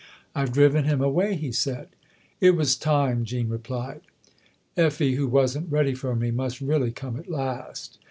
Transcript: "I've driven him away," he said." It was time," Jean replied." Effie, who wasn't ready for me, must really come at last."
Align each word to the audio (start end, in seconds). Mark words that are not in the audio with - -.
"I've 0.35 0.51
driven 0.51 0.85
him 0.85 0.99
away," 0.99 1.35
he 1.35 1.51
said." 1.51 1.89
It 2.41 2.55
was 2.55 2.75
time," 2.75 3.23
Jean 3.23 3.49
replied." 3.49 4.01
Effie, 4.75 5.13
who 5.13 5.27
wasn't 5.27 5.71
ready 5.71 5.93
for 5.93 6.15
me, 6.15 6.31
must 6.31 6.59
really 6.59 6.91
come 6.91 7.17
at 7.19 7.29
last." 7.29 7.99